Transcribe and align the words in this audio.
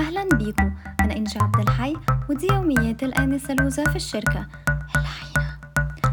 أهلا 0.00 0.28
بيكم 0.36 0.72
أنا 1.00 1.16
إنجي 1.16 1.38
عبد 1.38 1.60
الحي 1.60 1.96
ودي 2.30 2.46
يوميات 2.46 3.02
الآنسة 3.02 3.54
لوزة 3.54 3.84
في 3.84 3.96
الشركة. 3.96 4.46
العينة 4.96 5.58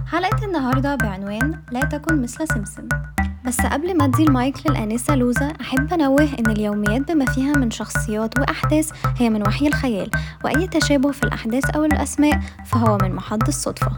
حلقة 0.07 0.45
النهاردة 0.45 0.95
بعنوان 0.95 1.61
لا 1.71 1.79
تكن 1.79 2.21
مثل 2.21 2.47
سمسم. 2.47 2.87
بس 3.45 3.61
قبل 3.61 3.97
ما 3.97 4.05
أدي 4.05 4.23
المايك 4.23 4.69
للآنسة 4.69 5.15
لوزة 5.15 5.53
أحب 5.61 5.93
أنوه 5.93 6.29
إن 6.39 6.49
اليوميات 6.49 7.11
بما 7.11 7.25
فيها 7.25 7.53
من 7.53 7.71
شخصيات 7.71 8.39
وأحداث 8.39 8.91
هي 9.17 9.29
من 9.29 9.47
وحي 9.47 9.67
الخيال 9.67 10.11
وأي 10.43 10.67
تشابه 10.67 11.11
في 11.11 11.23
الأحداث 11.23 11.69
أو 11.69 11.85
الأسماء 11.85 12.39
فهو 12.65 12.97
من 13.01 13.15
محض 13.15 13.47
الصدفة. 13.47 13.91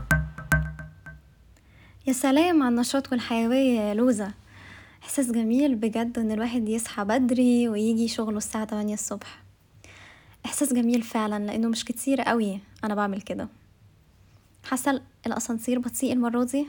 يا 2.08 2.14
سلام 2.14 2.64
على 2.64 2.76
النشاط 2.76 3.12
والحيوية 3.12 3.80
يا 3.80 3.94
لوزة 3.94 4.32
إحساس 5.04 5.32
جميل 5.32 5.76
بجد 5.76 6.20
إن 6.20 6.32
الواحد 6.32 6.70
يصحى 6.70 7.04
بدري 7.04 7.70
ويجي 7.70 8.08
شغله 8.08 8.38
الساعة 8.38 8.66
8 8.66 8.94
الصبح. 8.94 9.49
إحساس 10.46 10.74
جميل 10.74 11.02
فعلا 11.02 11.46
لأنه 11.46 11.68
مش 11.68 11.86
كتير 11.86 12.22
قوي 12.22 12.60
أنا 12.84 12.96
بعمل 12.96 13.22
كده. 13.22 13.48
حاسة 14.64 15.02
الأسانسير 15.26 15.80
بطيء 15.80 16.14
المرة 16.14 16.44
دي؟ 16.44 16.68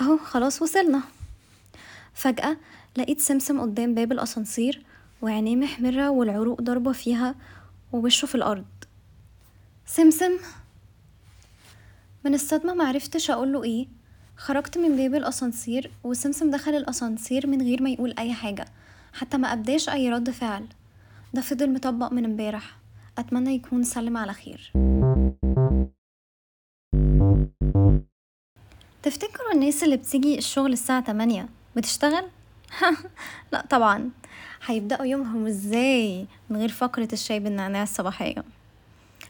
أهو 0.00 0.18
خلاص 0.18 0.62
وصلنا. 0.62 1.02
فجأة 2.14 2.56
لقيت 2.96 3.20
سمسم 3.20 3.60
قدام 3.60 3.94
باب 3.94 4.12
الأسانسير 4.12 4.82
وعينيه 5.22 5.56
محمرة 5.56 6.10
والعروق 6.10 6.60
ضاربة 6.62 6.92
فيها 6.92 7.34
ووشه 7.92 8.26
في 8.26 8.34
الأرض. 8.34 8.64
سمسم! 9.86 10.32
من 12.24 12.34
الصدمة 12.34 12.74
معرفتش 12.74 13.30
أقوله 13.30 13.64
إيه. 13.64 13.86
خرجت 14.36 14.78
من 14.78 14.96
باب 14.96 15.14
الأسانسير 15.14 15.90
وسمسم 16.04 16.50
دخل 16.50 16.74
الأسانسير 16.74 17.46
من 17.46 17.62
غير 17.62 17.82
ما 17.82 17.90
يقول 17.90 18.14
أي 18.18 18.32
حاجة 18.34 18.64
حتى 19.12 19.36
ما 19.36 19.52
أبداش 19.52 19.88
أي 19.88 20.10
رد 20.10 20.30
فعل. 20.30 20.66
ده 21.34 21.40
فضل 21.40 21.72
مطبق 21.72 22.12
من 22.12 22.24
امبارح. 22.24 22.76
أتمنى 23.18 23.54
يكون 23.54 23.82
سلم 23.82 24.16
على 24.16 24.32
خير. 24.32 24.72
تفتكروا 29.02 29.52
الناس 29.54 29.84
اللي 29.84 29.96
بتيجي 29.96 30.38
الشغل 30.38 30.72
الساعة 30.72 31.04
8 31.04 31.48
بتشتغل؟ 31.76 32.24
لا 33.52 33.66
طبعا. 33.70 34.10
هيبدأوا 34.66 35.06
يومهم 35.06 35.46
إزاي 35.46 36.26
من 36.50 36.56
غير 36.56 36.68
فقرة 36.68 37.08
الشاي 37.12 37.40
بالنعناع 37.40 37.82
الصباحية؟ 37.82 38.44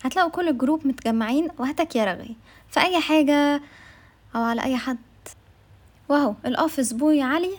هتلاقوا 0.05 0.31
كل 0.31 0.49
ال 0.49 0.55
group 0.55 0.87
متجمعين 0.87 1.49
وهتك 1.59 1.97
يا 1.97 2.05
رغي. 2.05 2.37
في 2.71 2.81
أي 2.81 3.01
حاجة 3.01 3.61
أو 4.35 4.43
على 4.43 4.63
أي 4.63 4.77
حد. 4.77 4.99
وهو 6.09 6.35
ال 6.47 6.53
office 6.53 6.93
boy 6.93 7.23
علي. 7.23 7.59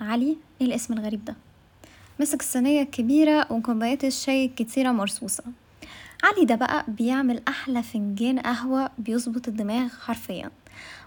علي 0.00 0.36
إيه 0.60 0.66
الاسم 0.66 0.94
الغريب 0.94 1.24
ده؟ 1.24 1.34
مسك 2.20 2.40
الصينية 2.40 2.82
الكبيرة 2.82 3.52
وكوبايات 3.52 4.04
الشاي 4.04 4.46
الكتيرة 4.46 4.92
مرصوصة. 4.92 5.44
علي 6.24 6.44
ده 6.44 6.54
بقى 6.54 6.84
بيعمل 6.88 7.42
أحلى 7.48 7.82
فنجان 7.82 8.38
قهوة 8.38 8.90
بيظبط 8.98 9.48
الدماغ 9.48 9.88
حرفيا. 9.88 10.50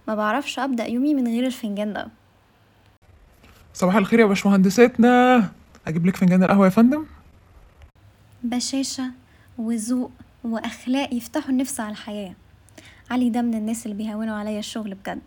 ما 0.07 0.15
بعرفش 0.15 0.59
أبدأ 0.59 0.85
يومي 0.85 1.13
من 1.13 1.27
غير 1.27 1.45
الفنجان 1.45 1.93
ده. 1.93 2.07
صباح 3.73 3.95
الخير 3.95 4.19
يا 4.19 4.25
باشمهندساتنا 4.25 5.37
أجيب 5.87 6.05
لك 6.05 6.15
فنجان 6.15 6.43
القهوة 6.43 6.65
يا 6.65 6.69
فندم؟ 6.69 7.05
بشاشة 8.43 9.11
وذوق 9.57 10.11
وأخلاق 10.43 11.13
يفتحوا 11.13 11.49
النفس 11.49 11.79
على 11.79 11.91
الحياة. 11.91 12.33
علي 13.11 13.29
ده 13.29 13.41
من 13.41 13.53
الناس 13.53 13.85
اللي 13.85 13.97
بيهونوا 13.97 14.35
عليا 14.35 14.59
الشغل 14.59 14.95
بجد. 14.95 15.21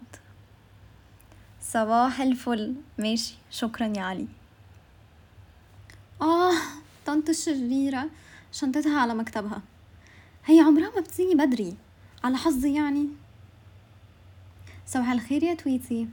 صباح 1.61 2.21
الفل. 2.21 2.75
ماشي. 2.99 3.35
شكرا 3.51 3.93
يا 3.97 4.03
علي. 4.03 4.27
آه 6.23 6.53
طنط 7.07 7.29
الشريرة 7.29 8.11
شنطتها 8.53 9.01
على 9.01 9.15
مكتبها. 9.15 9.63
هي 10.45 10.61
عمرها 10.61 10.91
ما 10.95 11.01
بتيجي 11.01 11.35
بدري 11.35 11.77
على 12.25 12.37
حظي 12.37 12.75
يعني. 12.75 13.09
صباح 14.87 15.11
الخير 15.11 15.43
يا 15.43 15.55
تويتي. 15.55 16.09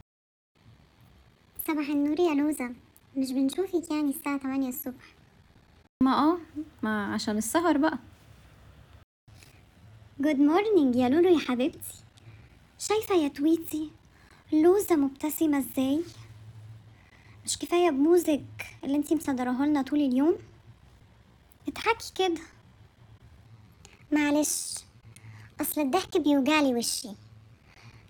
صباح 1.67 1.89
النور 1.89 2.19
يا 2.19 2.33
لوزة 2.33 2.69
مش 3.17 3.31
بنشوفك 3.31 3.91
يعني 3.91 4.09
الساعة 4.09 4.37
8 4.37 4.69
الصبح. 4.69 5.15
ما 6.03 6.11
آه 6.19 6.37
ما 6.83 7.13
عشان 7.13 7.37
السهر 7.37 7.77
بقى. 7.77 7.97
good 10.19 10.35
morning 10.39 10.95
يا 10.95 11.09
لولو 11.09 11.29
يا 11.29 11.39
حبيبتي. 11.39 12.03
شايفة 12.79 13.15
يا 13.15 13.27
تويتي 13.27 13.91
لوزة 14.53 14.95
مبتسمة 14.95 15.57
إزاي؟ 15.57 16.03
مش 17.49 17.57
كفاية 17.57 17.89
ببوزك 17.89 18.65
اللي 18.83 18.95
انتي 18.97 19.15
مصدراه 19.15 19.65
لنا 19.65 19.81
طول 19.81 19.99
اليوم؟ 19.99 20.35
اضحكي 21.67 22.13
كده. 22.15 22.41
معلش 24.11 24.75
أصل 25.61 25.81
الضحك 25.81 26.17
بيوجعلي 26.17 26.75
وشي. 26.75 27.09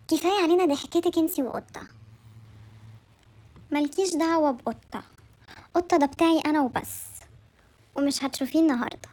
كفاية 0.08 0.44
علينا 0.44 0.66
ضحكتك 0.66 1.18
انتي 1.18 1.44
وقطة. 1.44 1.82
ملكيش 3.72 4.16
دعوة 4.16 4.52
بقطة. 4.52 5.04
قطة 5.74 5.98
ده 5.98 6.06
بتاعي 6.06 6.40
أنا 6.40 6.62
وبس. 6.62 7.04
ومش 7.96 8.24
هتشوفيه 8.24 8.60
النهارده. 8.60 9.10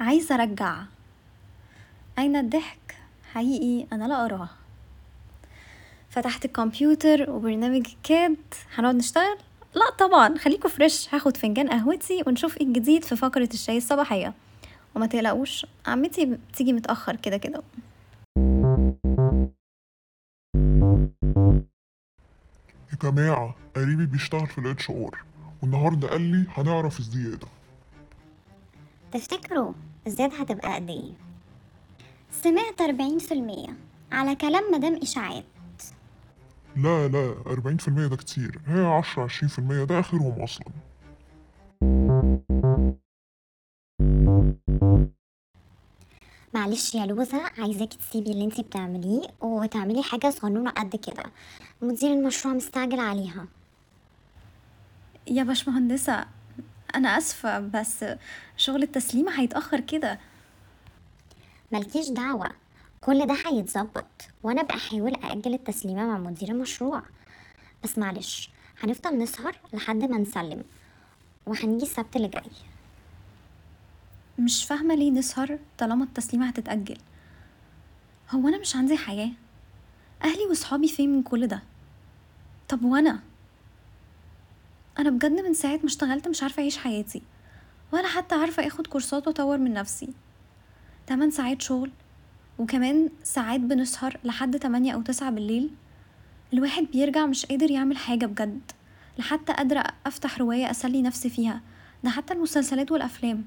عايزة 0.00 0.34
أرجع. 0.34 0.82
أين 2.18 2.36
الضحك؟ 2.36 2.96
حقيقي 3.32 3.86
أنا 3.92 4.04
لا 4.04 4.24
أراه. 4.24 4.61
فتحت 6.12 6.44
الكمبيوتر 6.44 7.30
وبرنامج 7.30 7.86
كاد 8.02 8.36
هنقعد 8.74 8.94
نشتغل؟ 8.94 9.38
لا 9.74 9.90
طبعا 9.98 10.38
خليكوا 10.38 10.70
فريش 10.70 11.14
هاخد 11.14 11.36
فنجان 11.36 11.68
قهوتي 11.68 12.22
ونشوف 12.26 12.56
إيه 12.56 12.66
الجديد 12.66 13.04
في 13.04 13.16
فقرة 13.16 13.48
الشاي 13.54 13.76
الصباحية. 13.76 14.34
وما 14.94 15.06
تقلقوش 15.06 15.66
عمتي 15.86 16.24
بتيجي 16.26 16.72
متأخر 16.72 17.16
كده 17.16 17.36
كده. 17.36 17.62
يا 22.92 22.98
جماعة 23.02 23.54
قريبي 23.76 24.06
بيشتغل 24.06 24.46
في 24.46 24.58
ال 24.58 24.90
HR. 24.90 25.18
والنهاردة 25.62 26.08
قال 26.08 26.20
لي 26.20 26.46
هنعرف 26.54 26.98
الزيادة. 26.98 27.46
تفتكروا 29.12 29.72
الزيادة 30.06 30.36
هتبقى 30.36 30.74
قد 30.74 30.90
إيه؟ 30.90 31.12
سمعت 32.30 32.80
أربعين 32.80 33.18
في 33.18 33.34
المية 33.34 33.76
على 34.12 34.34
كلام 34.34 34.62
مدام 34.72 34.94
إشاعات. 35.02 35.44
لا 36.76 37.08
لا 37.08 37.34
أربعين 37.46 37.76
في 37.76 37.88
المية 37.88 38.06
ده 38.06 38.16
كتير. 38.16 38.60
هي 38.66 38.84
عشرة 38.84 39.22
عشرين 39.22 39.48
في 39.48 39.58
المية 39.58 39.84
ده 39.84 40.00
آخرهم 40.00 40.42
أصلا. 40.42 40.66
معلش 46.54 46.94
يا 46.94 47.06
لوزة 47.06 47.42
عايزاكي 47.58 47.98
تسيبي 47.98 48.30
اللي 48.30 48.44
انتي 48.44 48.62
بتعمليه 48.62 49.22
وتعملي 49.40 50.02
حاجة 50.02 50.30
صغنونة 50.30 50.70
قد 50.70 50.96
كده. 50.96 51.24
مدير 51.82 52.12
المشروع 52.12 52.54
مستعجل 52.54 53.00
عليها. 53.00 53.46
يا 55.26 55.42
باشمهندسة 55.42 56.26
أنا 56.94 57.18
آسفة 57.18 57.58
بس 57.58 58.04
شغل 58.56 58.82
التسليم 58.82 59.28
هيتأخر 59.28 59.80
كده. 59.80 60.18
ملكيش 61.72 62.08
دعوة. 62.08 62.50
كل 63.02 63.26
ده 63.26 63.36
هيتظبط 63.46 64.06
وأنا 64.42 64.62
بحاول 64.62 65.14
أجل 65.24 65.54
التسليمة 65.54 66.06
مع 66.06 66.18
مدير 66.18 66.48
المشروع. 66.48 67.02
بس 67.84 67.98
معلش 67.98 68.50
هنفضل 68.80 69.18
نسهر 69.18 69.56
لحد 69.72 69.96
ما 70.04 70.18
نسلم 70.18 70.64
وهنيجي 71.46 71.82
السبت 71.84 72.16
اللي 72.16 72.28
جاي. 72.28 72.50
مش 74.38 74.64
فاهمة 74.64 74.94
ليه 74.94 75.10
نسهر 75.10 75.58
طالما 75.78 76.04
التسليمة 76.04 76.48
هتتأجل. 76.48 76.98
هو 78.30 78.48
أنا 78.48 78.58
مش 78.58 78.76
عندي 78.76 78.96
حياة؟ 78.96 79.30
أهلي 80.24 80.46
وصحابي 80.50 80.88
فين 80.88 81.12
من 81.12 81.22
كل 81.22 81.46
ده؟ 81.46 81.62
طب 82.68 82.84
وأنا؟ 82.84 83.20
أنا 84.98 85.10
بجد 85.10 85.40
من 85.40 85.54
ساعة 85.54 85.76
ما 85.76 85.86
اشتغلت 85.86 86.28
مش 86.28 86.42
عارفة 86.42 86.60
أعيش 86.60 86.78
حياتي 86.78 87.22
ولا 87.92 88.08
حتى 88.08 88.34
عارفة 88.34 88.66
أخد 88.66 88.86
كورسات 88.86 89.26
وأطور 89.28 89.58
من 89.58 89.72
نفسي. 89.72 90.08
تمن 91.06 91.30
ساعات 91.30 91.62
شغل 91.62 91.90
وكمان 92.58 93.08
ساعات 93.22 93.60
بنسهر 93.60 94.16
لحد 94.24 94.58
تمانية 94.58 94.92
أو 94.92 95.02
تسعة 95.02 95.30
بالليل. 95.30 95.70
الواحد 96.52 96.86
بيرجع 96.92 97.26
مش 97.26 97.46
قادر 97.46 97.70
يعمل 97.70 97.96
حاجة 97.96 98.26
بجد. 98.26 98.60
لا 99.18 99.24
حتى 99.24 99.52
قادرة 99.52 99.84
أفتح 100.06 100.38
رواية 100.38 100.70
أسلي 100.70 101.02
نفسي 101.02 101.30
فيها. 101.30 101.60
ده 102.04 102.10
حتى 102.10 102.34
المسلسلات 102.34 102.92
والأفلام. 102.92 103.44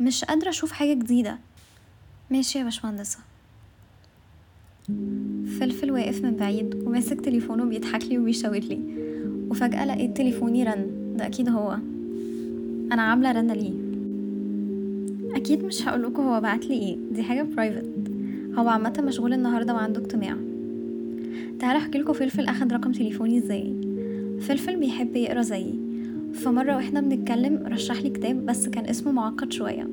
مش 0.00 0.24
قادرة 0.24 0.48
أشوف 0.48 0.72
حاجة 0.72 0.94
جديدة. 0.94 1.38
ماشي 2.30 2.58
يا 2.58 2.64
باشمهندسة. 2.64 3.18
فلفل 5.60 5.90
واقف 5.90 6.22
من 6.22 6.36
بعيد 6.36 6.74
وماسك 6.74 7.20
تليفونه 7.20 7.64
بيضحك 7.64 8.04
لي 8.04 8.18
وبيشاور 8.18 8.58
لي. 8.58 8.80
وفجأة 9.50 9.84
لقيت 9.84 10.16
تليفوني 10.16 10.64
رن. 10.64 11.14
ده 11.16 11.26
أكيد 11.26 11.48
هو. 11.48 11.72
أنا 12.92 13.02
عاملة 13.02 13.32
رنة 13.32 13.54
ليه؟ 13.54 13.72
أكيد 15.36 15.64
مش 15.64 15.88
هقولكوا 15.88 16.24
هو 16.24 16.40
بعتلي 16.40 16.74
إيه. 16.74 16.96
دي 17.12 17.22
حاجة 17.22 17.42
private 17.42 17.84
هو 18.56 18.68
عامة 18.68 19.04
مشغول 19.06 19.32
النهاردة 19.32 19.74
وعنده 19.74 20.00
اجتماع 20.00 20.36
تعالى 21.60 21.78
احكيلكوا 21.78 22.14
فلفل 22.14 22.44
أخد 22.44 22.72
رقم 22.72 22.92
تليفوني 22.92 23.38
إزاي. 23.38 23.74
فلفل 24.40 24.76
بيحب 24.76 25.16
يقرا 25.16 25.42
زيي. 25.42 25.74
فمرة 26.34 26.76
وإحنا 26.76 27.00
بنتكلم 27.00 27.66
رشح 27.66 28.02
لي 28.02 28.10
كتاب 28.10 28.46
بس 28.46 28.68
كان 28.68 28.86
اسمه 28.86 29.12
معقد 29.12 29.52
شوية. 29.52 29.88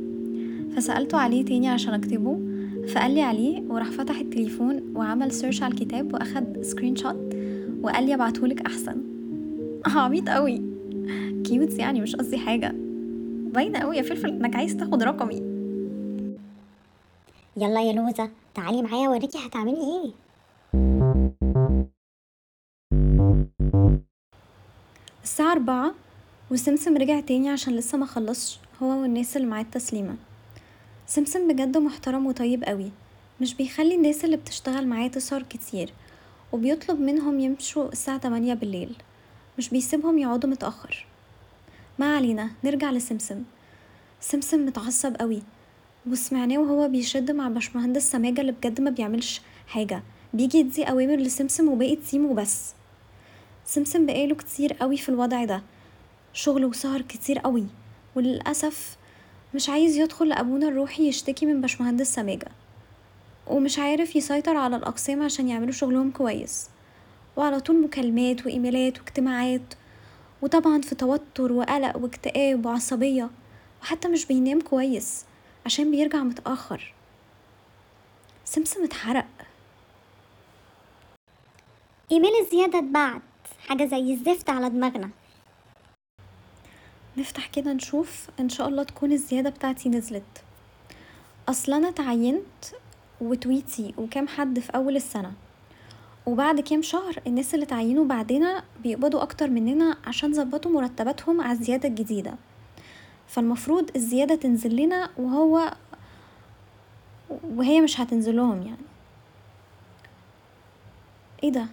فسألته 0.76 1.18
عليه 1.18 1.46
تاني 1.46 1.68
عشان 1.68 1.94
أكتبه. 1.94 2.40
فقال 2.88 3.14
لي 3.14 3.22
عليه 3.22 3.64
وراح 3.70 3.92
فتح 3.92 4.20
التليفون 4.20 4.82
وعمل 4.96 5.32
search 5.32 5.64
على 5.64 5.74
الكتاب 5.74 6.14
وأخد 6.14 6.62
screenshot 6.62 7.36
وقال 7.82 8.06
لي 8.06 8.14
أبعتهولك 8.14 8.62
أحسن. 8.62 8.96
عبيط 9.96 10.30
قوي 10.30 10.62
cute 11.44 11.80
يعني 11.80 12.02
مش 12.02 12.16
قصدي 12.16 12.38
حاجة. 12.38 12.76
باينة 13.54 13.80
قوي 13.80 13.98
يا 13.98 14.02
فلفل 14.02 14.30
إنك 14.30 14.56
عايز 14.56 14.78
تاخد 14.78 15.04
رقمي. 15.04 15.54
يلا 17.58 17.82
يا 17.82 17.94
لوزة. 17.94 18.43
تعالي 18.54 18.82
معايا 18.82 19.08
اوريكي 19.08 19.48
هتعملي 19.48 19.78
إيه. 19.78 20.12
الساعة 25.24 25.52
أربعة 25.52 25.94
وسمسم 26.52 26.98
رجع 26.98 27.20
تاني 27.20 27.50
عشان 27.50 27.76
لسه 27.76 27.98
ما 27.98 28.06
خلصش 28.06 28.60
هو 28.84 29.02
والناس 29.02 29.38
اللي 29.38 29.48
معاه 29.48 29.62
التسليمة. 29.62 30.16
سمسم 31.08 31.48
بجد 31.48 31.78
محترم 31.78 32.26
وطيب 32.28 32.64
قوي 32.64 32.92
مش 33.42 33.54
بيخلي 33.54 33.96
الناس 33.96 34.26
اللي 34.26 34.38
بتشتغل 34.38 34.88
معاه 34.88 35.08
تسهر 35.08 35.44
كتير 35.44 35.94
وبيطلب 36.52 37.00
منهم 37.00 37.40
يمشوا 37.40 37.90
الساعة 37.92 38.18
تمانية 38.18 38.54
بالليل 38.54 38.96
مش 39.58 39.70
بيسيبهم 39.70 40.18
يقعدوا 40.18 40.50
متأخر. 40.50 41.06
ما 42.00 42.16
علينا 42.16 42.50
نرجع 42.64 42.92
لسمسم. 42.92 43.44
سمسم 44.22 44.66
متعصب 44.66 45.16
قوي 45.16 45.42
وسمعناه 46.08 46.58
وهو 46.58 46.88
بيشد 46.88 47.32
مع 47.32 47.48
باشمهندس 47.48 48.12
سماجة 48.12 48.42
اللي 48.42 48.52
بجد 48.52 48.82
ما 48.82 48.90
بيعملش 48.90 49.42
حاجة. 49.68 50.04
بيجي 50.34 50.58
يدي 50.58 50.84
أوامر 50.84 51.16
لسمسم 51.16 51.70
وباقي 51.70 51.96
تيم 51.96 52.26
وبس. 52.26 52.74
سمسم 53.66 54.06
بقاله 54.06 54.36
كتير 54.36 54.74
قوي 54.74 54.98
في 54.98 55.10
الوضع 55.10 55.46
ده. 55.46 55.64
شغل 56.34 56.66
وسهر 56.66 57.02
كتير 57.02 57.40
قوي. 57.40 57.66
وللأسف 58.16 58.98
مش 59.56 59.70
عايز 59.70 59.98
يدخل 59.98 60.28
لأبونا 60.28 60.68
الروحي 60.68 61.08
يشتكي 61.08 61.46
من 61.46 61.62
باشمهندس 61.62 62.14
سماجة. 62.14 62.48
ومش 63.48 63.80
عارف 63.80 64.16
يسيطر 64.16 64.58
على 64.58 64.76
الأقسام 64.76 65.22
عشان 65.22 65.48
يعملوا 65.48 65.72
شغلهم 65.72 66.12
كويس. 66.12 66.70
وعلى 67.38 67.60
طول 67.60 67.82
مكالمات 67.82 68.46
وإيميلات 68.46 69.00
واجتماعات. 69.00 69.74
وطبعا 70.42 70.82
في 70.82 70.96
توتر 70.96 71.54
وقلق 71.54 71.98
واكتئاب 71.98 72.66
وعصبية. 72.66 73.30
وحتى 73.82 74.08
مش 74.08 74.26
بينام 74.26 74.62
كويس. 74.62 75.26
عشان 75.66 75.92
بيرجع 75.92 76.24
متأخر. 76.24 76.94
سمسم 78.46 78.84
اتحرق. 78.84 79.28
إيميل 82.12 82.32
الزيادة 82.42 82.80
اتبعت. 82.80 83.22
حاجة 83.68 83.86
زي 83.86 84.14
الزفت 84.14 84.50
على 84.50 84.70
دماغنا. 84.70 85.10
نفتح 87.18 87.48
كده 87.48 87.74
نشوف. 87.74 88.30
إن 88.40 88.50
شاء 88.50 88.68
الله 88.68 88.84
تكون 88.84 89.12
الزيادة 89.12 89.50
بتاعتي 89.50 89.90
نزلت. 89.90 90.44
أصلا 91.50 91.78
أنا 91.78 91.90
اتعينت 91.90 92.66
وتويتي 93.22 93.94
وكام 93.98 94.28
حد 94.28 94.60
في 94.60 94.76
أول 94.76 94.96
السنة. 94.96 95.34
وبعد 96.26 96.60
كام 96.60 96.82
شهر 96.82 97.22
الناس 97.28 97.56
اللي 97.56 97.66
تعينوا 97.66 98.06
بعدنا 98.06 98.64
بيقبضوا 98.84 99.22
أكتر 99.22 99.50
مننا 99.50 99.98
عشان 100.06 100.34
ظبطوا 100.34 100.72
مرتباتهم 100.72 101.42
على 101.42 101.52
الزيادة 101.52 101.90
الجديدة. 101.90 102.36
فالمفروض 103.28 103.92
الزيادة 103.96 104.36
تنزل 104.36 104.76
لنا 104.76 105.10
وهو 105.18 105.74
وهي 107.44 107.82
مش 107.82 108.00
هتنزل 108.00 108.36
لهم 108.36 108.62
يعني. 108.62 108.86
إيه 111.44 111.52
ده؟ 111.52 111.68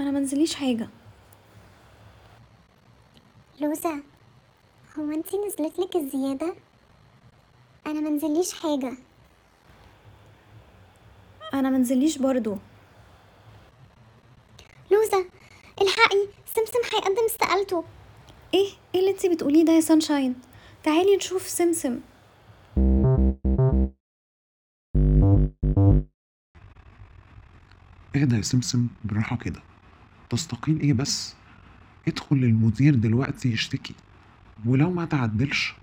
أنا 0.00 0.10
منزليش 0.10 0.54
حاجة. 0.54 0.88
لوزة 3.60 4.02
هو 4.98 5.10
أنتي 5.10 5.36
نزلتلك 5.46 5.96
الزيادة؟ 5.96 6.54
أنا 7.86 8.00
منزليش 8.00 8.52
حاجة. 8.54 8.92
أنا 11.54 11.70
منزليش 11.70 12.18
برضو. 12.18 12.58
لوزة 14.90 15.26
الحقي 15.82 16.28
سمسم 16.46 16.96
هيقدم 16.96 17.24
استقالته. 17.26 17.84
إيه؟ 18.54 18.68
إيه 18.94 19.00
اللي 19.00 19.10
انتي 19.10 19.28
بتقوليه 19.28 19.64
ده 19.64 19.72
يا 19.72 19.80
سانشاين 19.80 20.34
تعالي 20.82 21.16
نشوف 21.16 21.42
سمسم. 21.42 22.00
اهدى 28.16 28.36
يا 28.36 28.42
سمسم 28.42 28.88
بالراحة 29.04 29.36
كده. 29.36 29.62
تستقيل 30.30 30.80
إيه 30.80 30.92
بس؟ 30.92 31.34
ادخل 32.08 32.36
للمدير 32.36 32.94
دلوقتي 32.94 33.48
يشتكي. 33.48 33.94
ولو 34.66 34.90
ما 34.90 35.04
تعدلش 35.04 35.74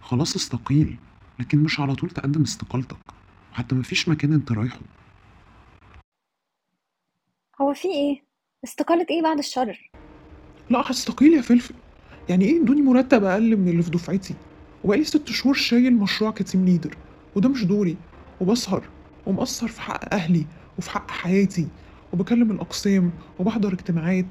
خلاص 0.00 0.34
استقيل 0.34 0.96
لكن 1.38 1.58
مش 1.58 1.80
على 1.80 1.94
طول 1.94 2.10
تقدم 2.10 2.42
استقالتك. 2.42 2.96
وحتى 3.52 3.74
مفيش 3.74 4.08
مكان 4.08 4.32
انت 4.32 4.52
رايحه. 4.52 4.80
هو 7.60 7.74
في 7.74 7.88
إيه؟ 7.88 8.22
استقالة 8.64 9.06
إيه 9.10 9.22
بعد 9.22 9.38
الشر؟ 9.38 9.90
لا 10.70 10.90
هستقيل 10.90 11.32
يا 11.32 11.40
فلفل. 11.42 11.74
يعني 12.28 12.44
إيه 12.44 12.62
إدوني 12.62 12.82
مرتب 12.82 13.24
أقل 13.24 13.56
من 13.56 13.68
اللي 13.68 13.82
في 13.82 13.90
دفعتي؟ 13.90 14.34
وبقالي 14.84 15.04
ست 15.04 15.28
شهور 15.30 15.54
شايل 15.54 15.96
مشروع 15.96 16.30
ك 16.30 16.37
team 16.37 16.64
leader 16.64 16.96
وده 17.36 17.48
مش 17.48 17.64
دوري 17.64 17.96
وبسهر 18.40 18.82
ومقصر 19.26 19.68
في 19.68 19.80
حق 19.80 20.14
أهلي 20.14 20.46
وفي 20.78 20.90
حق 20.90 21.10
حياتي 21.10 21.66
وبكلم 22.12 22.50
الأقسام 22.50 23.10
وبحضر 23.38 23.72
اجتماعات 23.72 24.26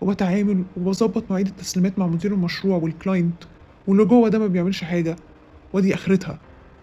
وبتعامل 0.00 0.64
وبظبط 0.76 1.24
مواعيد 1.30 1.46
التسليمات 1.46 1.98
مع 1.98 2.06
مدير 2.06 2.32
المشروع 2.32 2.76
وال 2.76 2.93
client 2.93 3.44
واللي 3.86 4.04
جوه 4.04 4.28
ده 4.28 4.38
ما 4.38 4.46
بيعملش 4.46 4.84
حاجة 4.84 5.16
ودي 5.72 5.94
آخرتها. 5.94 6.38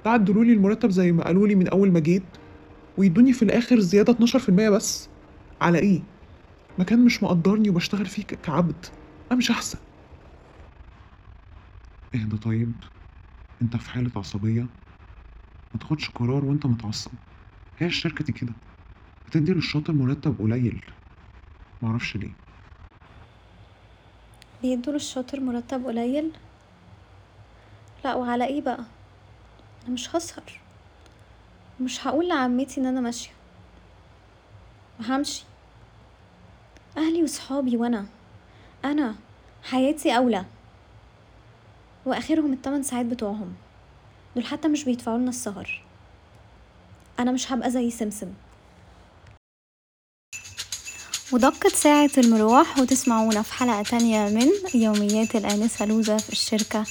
لا 0.05 0.17
لي 0.43 0.53
المرتب 0.53 0.89
زي 0.89 1.11
ما 1.11 1.23
قالوا 1.23 1.47
لي 1.47 1.55
من 1.55 1.67
أول 1.67 1.91
ما 1.91 1.99
جيت 1.99 2.23
ويدوني 2.97 3.33
في 3.33 3.43
الآخر 3.43 3.79
زيادة 3.79 4.13
12% 4.13 4.49
بس. 4.49 5.09
على 5.61 5.79
إيه؟ 5.79 6.01
مكان 6.77 7.05
مش 7.05 7.23
مقدرني 7.23 7.69
وبشتغل 7.69 8.05
فيه 8.05 8.23
كعبد. 8.23 8.85
مش 9.31 9.51
أحسن. 9.51 9.77
اهدى 12.15 12.37
طيب؟ 12.37 12.71
انت 13.61 13.75
في 13.77 13.89
حالة 13.89 14.11
عصبية؟ 14.15 14.61
ما 15.73 15.79
تاخدش 15.79 16.09
قرار 16.09 16.45
وانت 16.45 16.65
متعصب. 16.65 17.11
هي 17.79 17.87
الشركة 17.87 18.25
دي 18.25 18.31
كده. 18.31 18.53
بتدي 19.27 19.53
للشاطر 19.53 19.93
مرتب 19.93 20.39
قليل. 20.39 20.81
معرفش 21.81 22.15
ليه. 22.17 22.31
بيدوا 24.61 24.93
للشاطر 24.93 25.39
مرتب 25.39 25.85
قليل؟ 25.85 26.31
لا 28.05 28.15
وعلى 28.15 28.45
إيه 28.45 28.61
بقى؟ 28.61 28.85
أنا 29.83 29.93
مش 29.93 30.15
هسهر. 30.15 30.59
مش 31.81 32.07
هقول 32.07 32.27
لعمتي 32.29 32.81
إن 32.81 32.85
أنا 32.85 33.01
ماشية. 33.01 33.31
همشي. 34.99 35.43
أهلي 36.97 37.23
وصحابي 37.23 37.77
وأنا. 37.77 38.05
أنا 38.85 39.15
حياتي 39.63 40.17
أولى. 40.17 40.45
وأخرهم 42.09 42.53
التمن 42.53 42.83
ساعات 42.83 43.05
بتوعهم. 43.05 43.53
دول 44.35 44.45
حتى 44.45 44.67
مش 44.67 44.83
بيدفعوا 44.83 45.17
لنا 45.17 45.29
السهر. 45.29 45.83
أنا 47.19 47.31
مش 47.31 47.51
هبقى 47.51 47.71
زي 47.71 47.91
سمسم. 47.91 48.27
ودقت 51.31 51.67
ساعة 51.67 52.09
المروح 52.17 52.79
وتسمعونا 52.79 53.41
في 53.41 53.53
حلقة 53.53 53.83
تانية 53.83 54.29
من 54.29 54.47
يوميات 54.81 55.35
الآنسة 55.35 55.85
لوزة 55.85 56.17
في 56.17 56.29
الشركة 56.29 56.85